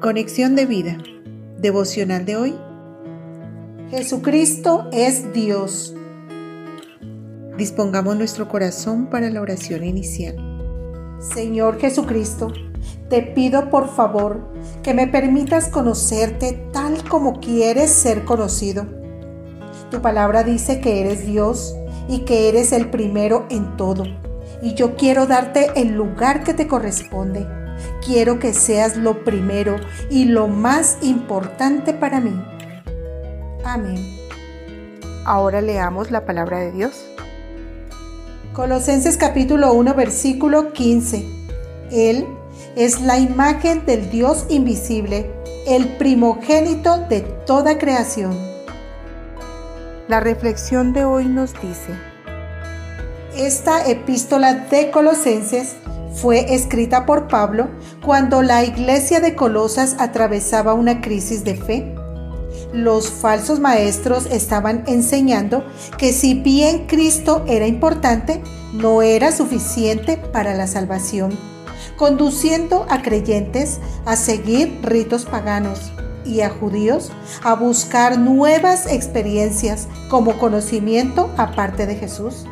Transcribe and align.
Conexión 0.00 0.56
de 0.56 0.64
vida. 0.64 0.96
Devocional 1.58 2.24
de 2.24 2.34
hoy. 2.34 2.54
Jesucristo 3.90 4.88
es 4.92 5.30
Dios. 5.34 5.94
Dispongamos 7.58 8.16
nuestro 8.16 8.48
corazón 8.48 9.10
para 9.10 9.28
la 9.28 9.42
oración 9.42 9.84
inicial. 9.84 10.36
Señor 11.18 11.78
Jesucristo, 11.78 12.50
te 13.10 13.20
pido 13.20 13.68
por 13.68 13.94
favor 13.94 14.50
que 14.82 14.94
me 14.94 15.06
permitas 15.06 15.68
conocerte 15.68 16.70
tal 16.72 17.06
como 17.06 17.38
quieres 17.38 17.90
ser 17.90 18.24
conocido. 18.24 18.86
Tu 19.90 20.00
palabra 20.00 20.44
dice 20.44 20.80
que 20.80 21.02
eres 21.02 21.26
Dios 21.26 21.76
y 22.08 22.20
que 22.20 22.48
eres 22.48 22.72
el 22.72 22.88
primero 22.88 23.44
en 23.50 23.76
todo. 23.76 24.04
Y 24.62 24.72
yo 24.72 24.96
quiero 24.96 25.26
darte 25.26 25.72
el 25.76 25.88
lugar 25.92 26.42
que 26.42 26.54
te 26.54 26.66
corresponde 26.66 27.59
quiero 28.04 28.38
que 28.38 28.54
seas 28.54 28.96
lo 28.96 29.24
primero 29.24 29.76
y 30.10 30.24
lo 30.24 30.48
más 30.48 30.98
importante 31.02 31.92
para 31.92 32.20
mí. 32.20 32.42
Amén. 33.64 34.20
Ahora 35.24 35.60
leamos 35.60 36.10
la 36.10 36.24
palabra 36.24 36.58
de 36.58 36.72
Dios. 36.72 37.04
Colosenses 38.52 39.16
capítulo 39.16 39.72
1 39.74 39.94
versículo 39.94 40.72
15. 40.72 41.24
Él 41.92 42.26
es 42.76 43.00
la 43.00 43.18
imagen 43.18 43.84
del 43.86 44.10
Dios 44.10 44.46
invisible, 44.48 45.30
el 45.66 45.96
primogénito 45.96 46.98
de 47.08 47.20
toda 47.20 47.78
creación. 47.78 48.36
La 50.08 50.20
reflexión 50.20 50.92
de 50.92 51.04
hoy 51.04 51.26
nos 51.26 51.52
dice, 51.54 51.94
esta 53.36 53.86
epístola 53.86 54.54
de 54.54 54.90
Colosenses 54.90 55.76
fue 56.14 56.54
escrita 56.54 57.06
por 57.06 57.28
Pablo 57.28 57.68
cuando 58.04 58.42
la 58.42 58.64
iglesia 58.64 59.20
de 59.20 59.34
Colosas 59.34 59.96
atravesaba 59.98 60.74
una 60.74 61.00
crisis 61.00 61.44
de 61.44 61.54
fe. 61.54 61.94
Los 62.72 63.10
falsos 63.10 63.60
maestros 63.60 64.26
estaban 64.26 64.84
enseñando 64.86 65.64
que 65.98 66.12
si 66.12 66.34
bien 66.34 66.86
Cristo 66.86 67.44
era 67.46 67.66
importante, 67.66 68.42
no 68.72 69.02
era 69.02 69.32
suficiente 69.32 70.16
para 70.16 70.54
la 70.54 70.66
salvación, 70.66 71.36
conduciendo 71.96 72.86
a 72.88 73.02
creyentes 73.02 73.80
a 74.04 74.16
seguir 74.16 74.78
ritos 74.82 75.24
paganos 75.24 75.92
y 76.24 76.42
a 76.42 76.50
judíos 76.50 77.10
a 77.42 77.54
buscar 77.54 78.18
nuevas 78.18 78.86
experiencias 78.86 79.88
como 80.08 80.38
conocimiento 80.38 81.30
aparte 81.36 81.86
de 81.86 81.96
Jesús. 81.96 82.46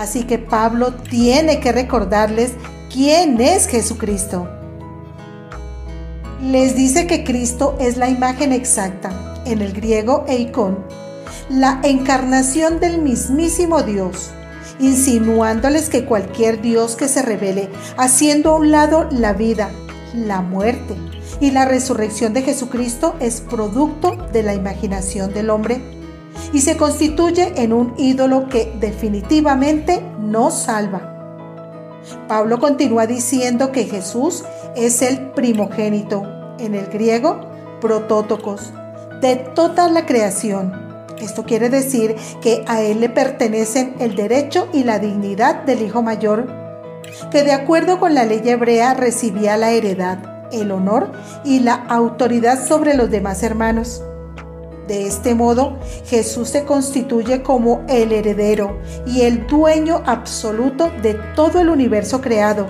Así 0.00 0.22
que 0.22 0.38
Pablo 0.38 0.94
tiene 0.94 1.60
que 1.60 1.72
recordarles 1.72 2.52
quién 2.90 3.38
es 3.38 3.66
Jesucristo. 3.66 4.48
Les 6.40 6.74
dice 6.74 7.06
que 7.06 7.22
Cristo 7.22 7.76
es 7.78 7.98
la 7.98 8.08
imagen 8.08 8.54
exacta, 8.54 9.42
en 9.44 9.60
el 9.60 9.74
griego 9.74 10.24
eikon, 10.26 10.78
la 11.50 11.80
encarnación 11.82 12.80
del 12.80 13.02
mismísimo 13.02 13.82
Dios, 13.82 14.30
insinuándoles 14.78 15.90
que 15.90 16.06
cualquier 16.06 16.62
Dios 16.62 16.96
que 16.96 17.06
se 17.06 17.20
revele, 17.20 17.68
haciendo 17.98 18.52
a 18.52 18.56
un 18.56 18.70
lado 18.70 19.06
la 19.10 19.34
vida, 19.34 19.68
la 20.14 20.40
muerte 20.40 20.96
y 21.42 21.50
la 21.50 21.66
resurrección 21.66 22.32
de 22.32 22.40
Jesucristo 22.40 23.16
es 23.20 23.42
producto 23.42 24.16
de 24.32 24.44
la 24.44 24.54
imaginación 24.54 25.34
del 25.34 25.50
hombre 25.50 25.99
y 26.52 26.60
se 26.60 26.76
constituye 26.76 27.62
en 27.62 27.72
un 27.72 27.94
ídolo 27.96 28.48
que 28.48 28.72
definitivamente 28.80 30.02
no 30.18 30.50
salva. 30.50 31.10
Pablo 32.28 32.58
continúa 32.58 33.06
diciendo 33.06 33.72
que 33.72 33.84
Jesús 33.84 34.44
es 34.76 35.02
el 35.02 35.30
primogénito, 35.32 36.22
en 36.58 36.74
el 36.74 36.86
griego 36.86 37.40
protótocos, 37.80 38.72
de 39.20 39.36
toda 39.36 39.88
la 39.88 40.06
creación. 40.06 40.72
Esto 41.20 41.44
quiere 41.44 41.68
decir 41.68 42.16
que 42.40 42.64
a 42.66 42.80
él 42.80 43.00
le 43.00 43.08
pertenecen 43.08 43.94
el 44.00 44.16
derecho 44.16 44.68
y 44.72 44.84
la 44.84 44.98
dignidad 44.98 45.64
del 45.64 45.82
hijo 45.82 46.02
mayor, 46.02 46.46
que 47.30 47.42
de 47.42 47.52
acuerdo 47.52 47.98
con 47.98 48.14
la 48.14 48.24
ley 48.24 48.40
hebrea 48.44 48.94
recibía 48.94 49.56
la 49.56 49.70
heredad, 49.70 50.48
el 50.52 50.70
honor 50.70 51.12
y 51.44 51.60
la 51.60 51.74
autoridad 51.74 52.66
sobre 52.66 52.94
los 52.94 53.10
demás 53.10 53.42
hermanos. 53.42 54.02
De 54.90 55.06
este 55.06 55.36
modo, 55.36 55.78
Jesús 56.06 56.48
se 56.48 56.64
constituye 56.64 57.44
como 57.44 57.84
el 57.88 58.10
heredero 58.10 58.76
y 59.06 59.20
el 59.20 59.46
dueño 59.46 60.02
absoluto 60.04 60.90
de 61.00 61.14
todo 61.36 61.60
el 61.60 61.68
universo 61.68 62.20
creado. 62.20 62.66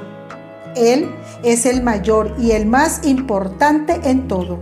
Él 0.77 1.09
es 1.43 1.65
el 1.65 1.83
mayor 1.83 2.35
y 2.39 2.51
el 2.51 2.67
más 2.67 3.07
importante 3.07 3.99
en 4.05 4.29
todo. 4.29 4.59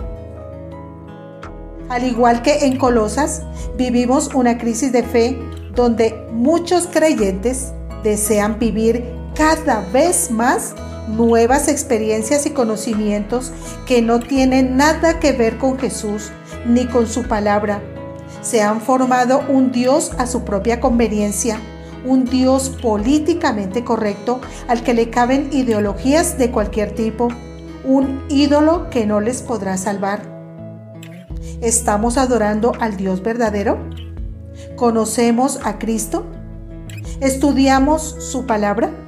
Al 1.89 2.05
igual 2.05 2.43
que 2.43 2.65
en 2.65 2.79
Colosas, 2.79 3.43
vivimos 3.77 4.33
una 4.35 4.57
crisis 4.57 4.93
de 4.93 5.03
fe 5.03 5.37
donde 5.75 6.29
muchos 6.31 6.87
creyentes 6.87 7.73
desean 8.05 8.61
vivir 8.61 9.05
cada 9.35 9.81
vez 9.93 10.31
más 10.31 10.77
nuevas 11.09 11.69
experiencias 11.69 12.47
y 12.47 12.51
conocimientos 12.51 13.53
que 13.87 14.03
no 14.03 14.21
tienen 14.21 14.77
nada 14.77 15.19
que 15.19 15.33
ver 15.33 15.59
con 15.59 15.79
Jesús 15.79 16.31
ni 16.67 16.87
con 16.87 17.07
su 17.07 17.25
palabra. 17.25 17.83
Se 18.43 18.63
han 18.63 18.81
formado 18.81 19.43
un 19.49 19.73
Dios 19.73 20.13
a 20.19 20.27
su 20.27 20.45
propia 20.45 20.81
conveniencia, 20.81 21.61
un 22.05 22.25
Dios 22.25 22.71
políticamente 22.81 23.85
correcto 23.85 24.41
al 24.69 24.83
que 24.83 24.95
le 24.95 25.11
caben 25.11 25.49
ideologías 25.53 26.39
de 26.39 26.51
cualquier 26.51 26.95
tipo, 26.95 27.29
un 27.85 28.23
ídolo 28.29 28.91
que 28.91 29.07
no 29.07 29.21
les 29.21 29.43
podrá 29.43 29.77
salvar. 29.77 30.23
¿Estamos 31.61 32.19
adorando 32.19 32.73
al 32.81 32.97
Dios 32.97 33.23
verdadero? 33.23 33.79
¿Conocemos 34.77 35.59
a 35.65 35.79
Cristo? 35.79 36.27
¿Estudiamos 37.21 38.03
su 38.21 38.47
palabra? 38.47 39.08